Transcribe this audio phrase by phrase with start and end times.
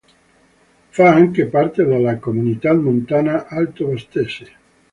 [0.89, 4.51] Fa anche parte della "Comunità montana Alto-Vastese".